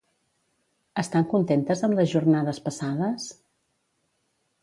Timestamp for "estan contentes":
1.01-1.83